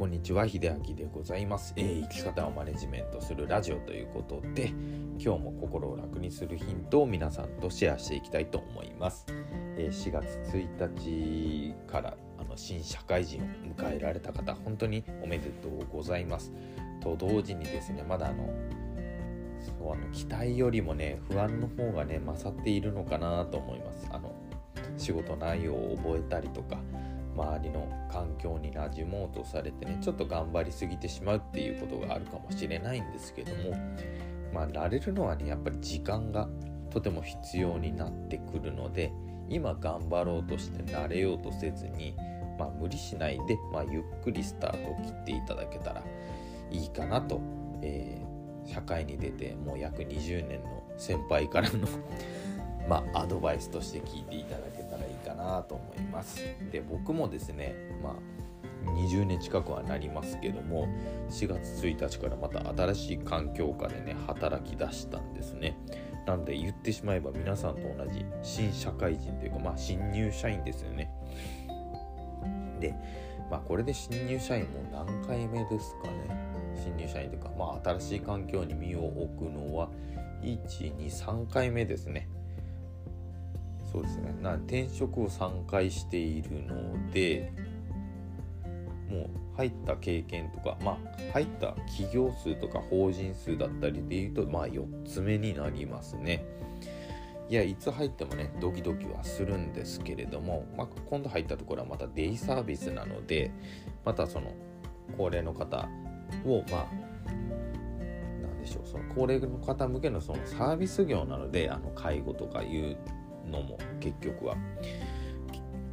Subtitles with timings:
[0.00, 4.68] こんにちは秀明でございます、えー、生き方をマネジメントするラジオということで
[5.18, 9.26] 今日も心を楽にするヒントを皆さんとシェアしていきたいと思います、
[9.76, 13.44] えー、4月1日からあの新社会人を
[13.76, 16.50] 迎えられた方本当におめでとうございます。
[17.02, 18.48] と同時にですねまだあの
[19.60, 24.08] そうあの期待よりもね不安の方がね勝っているのかなと思います。
[24.10, 24.34] あの
[24.96, 26.78] 仕事内容を覚えたりとか
[27.40, 33.76] 周りの環境に馴染もうとされてねちょっと頑張りすぎてしまうっていうことがあるかもしれないんですけども
[34.52, 36.48] まあ慣れるのはねやっぱり時間が
[36.90, 39.12] とても必要になってくるので
[39.48, 42.14] 今頑張ろうとして慣れようとせずに、
[42.58, 46.02] まあ、無理しないで、まあ、ゆっくりスタートを切っていただけたら
[46.70, 47.40] いいかなと、
[47.82, 51.88] えー、社会に出てもう約20年の先輩からの
[52.88, 56.42] まあ、アドバイスとして聞いていただけたらいいかなと思います。
[56.72, 60.88] で僕もですね、まあ、20年近くはなりますけども
[61.30, 65.76] 4月1日からまた新しい環境下でね働き出したんですね。
[66.26, 71.10] なんで言ってしまえば皆さんと同じ新社会人というかまあ新入社員ですよね。
[72.80, 72.94] で、
[73.50, 76.50] まあ、これで新入社員も何回目ですかね。
[76.82, 79.90] 新入社員というか、まあ、新しい環境に身を置くのは
[80.42, 82.28] 123回目ですね。
[83.90, 84.34] そうですね。
[84.40, 87.52] な転職を3回しているので
[89.08, 96.44] もう入った経験とかまあ入った企業数とか法人数だったりでいうとまあ4つ目になりますね。
[97.48, 103.50] いやいつ入ってもねドキドキはするんですけれども、まあ、今度入ったところはまたデイサービスなので
[104.04, 104.54] またその
[105.18, 105.88] 高齢の方
[106.46, 107.32] をまあ
[108.40, 112.96] なんでしょうその高齢の方向けのそのサービス業なのであの介護とかいう
[113.50, 114.56] のも結局は。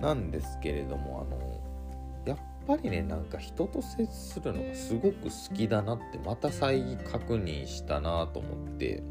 [0.00, 1.60] なんですけれどもあの
[2.24, 9.02] やっぱりねなんか人と接するのがすごく好きだなってまた再確認したなと思って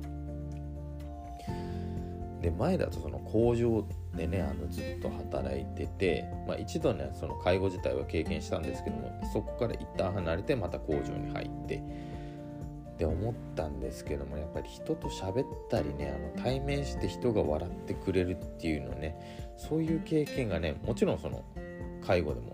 [2.42, 11.82] で前だとその工場でねあのずっと働いてて、まあ、一度ねその介護自体は経験したんですけどもそこから一旦離れてまた工場に入って
[12.98, 21.44] って思ったんですけどもやっぱり人と喋ったりねあの対面して人が笑ってくれるっていうのねそういう経験がねもちろんその
[22.04, 22.54] 介護でも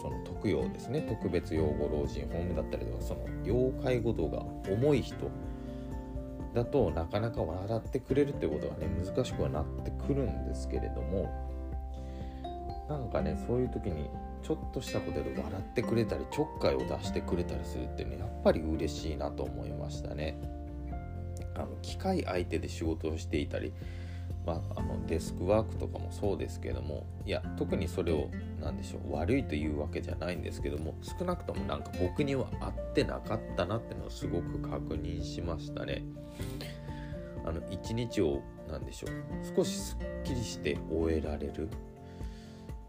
[0.00, 1.02] その特養ですね。
[1.02, 4.40] 特別養護老人ホームだったりとかその要介護度が
[4.72, 5.16] 重い人
[6.54, 11.51] だとなかなか笑ってくれるってことがね難しくはなってくるんですけれども
[12.88, 14.08] なんかねそういう時に
[14.42, 20.38] ちょっとしたことで笑ってくれたりちょっかいを出してくれたりするってねやっぱり嬉しいなと思いましたね。
[21.54, 23.74] あの機械相手で仕事をしていたり、
[24.46, 28.30] まあ、あのデスクワークとかもそうですけどもいや特にそれを
[28.62, 36.02] 何でしょう悪いというわけじゃないんですけども少なくともなんか僕には合ってなかったなってのをすごく確認しましたね。
[37.44, 38.40] あの一日を
[38.70, 39.10] 何でしょう
[39.56, 41.68] 少しすっきりして終えられる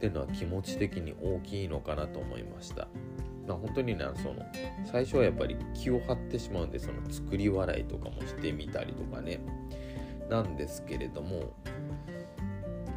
[0.04, 2.90] っていうのは気持ち的に大きいのかなと思いました。
[3.48, 4.46] まあ、本当にねその
[4.84, 9.40] 最初はやっぱり気を張ってしまうんでその作り笑いとかもしてみたりとかね
[10.30, 11.54] なんですけれども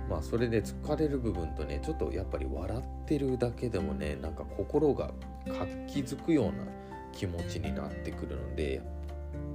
[0.09, 5.13] まあそれで疲れる部分とねちょっとやっぱり笑ってるだけでもねなんか心が
[5.47, 6.53] 活気づくような
[7.13, 8.83] 気持ちになってくるので、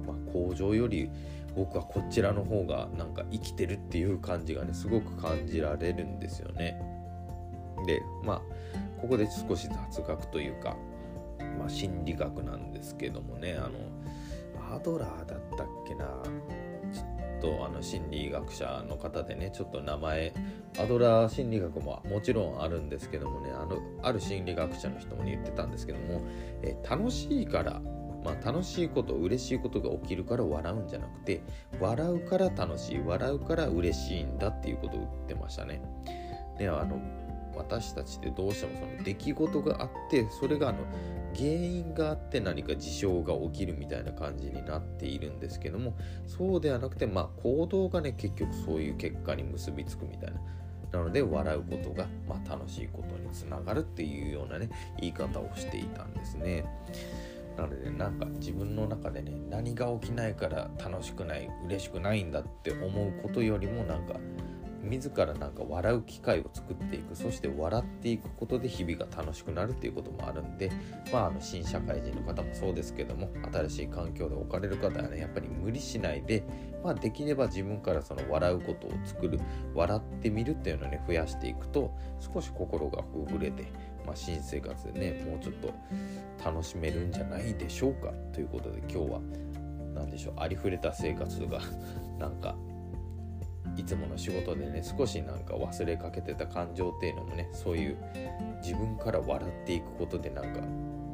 [0.06, 1.10] まあ、工場より
[1.54, 6.91] 僕はこちらの方がなんか生きてるっていう感じがねすごく感じられるんですよね。
[7.86, 8.42] でまあ
[9.00, 10.76] ここで少し雑学というか、
[11.58, 16.06] まあ、心理学なんですけどもねあのアドラーだったっけな
[16.92, 20.32] ちょっとあの心理学者の方でねちょっと名前
[20.78, 26.22] アドラー心理学ももちろんあるんですけどもねあのある心理学者の人も言ってたんですけども、
[26.62, 27.82] え楽しいから
[28.24, 31.42] まあ、楽しいこと嬉しいことが起きるから笑うんじゃなくて
[31.80, 35.82] 笑うから楽しい笑うから嬉しいんだっていうことを言ってましたね。
[36.58, 37.00] ねあの
[37.56, 40.78] 私たちってどうしてもその出来事があってそれがあの
[41.34, 45.96] 原因があって何か事象が起きるみたいな感じになっているんですけども
[46.26, 50.40] そうではなくてまあ行動がね結局そういう結果に結びつくみたいな
[50.92, 54.68] なので笑うことが、まあ、楽しいことにつながるっていうようなね
[55.00, 56.64] 言い方をしていたんですね。
[57.56, 64.14] なのでなんか自分の中でね何が起きないから楽しくない嬉しくないんだって思うことよりもなんか
[64.82, 70.70] 自らなんか笑う機会を作っていくそして笑っていくことで日々が楽しくなるっていうこともあるんで
[71.12, 76.44] まああの新社会人の方もそうですけども新しい環境で置かれる方はねやっぱり無理しないで
[76.82, 79.40] まあできれば自分からその笑うことを作る
[79.74, 83.66] 笑ってみるっていうのをね増やしていくと少し心がほぐれて
[84.06, 85.72] まあ、新生活でねもうちょっと
[86.44, 89.20] 楽しめるんじゃないでしょうかということで今日は
[89.94, 91.60] 何でしょうありふれた生活が
[92.18, 92.56] なんか
[93.76, 97.96] いつもの仕事でね少しなんか忘れかけてた感情っていうのもねそういう
[98.62, 100.60] 自分から笑っていくことでなんか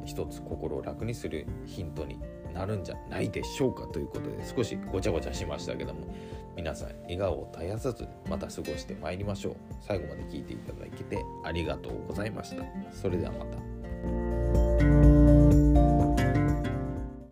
[0.05, 2.19] 一つ心を楽にするヒントに
[2.53, 6.07] なるんじゃないでしょうかということで少しごちゃごちゃしましたけども
[6.55, 9.55] 皆さん笑顔を絶やさずまた過ごしてまいりましょう。
[9.79, 12.63] 最後まで聞いていただけてありがとうございました。
[12.91, 15.38] それではまた。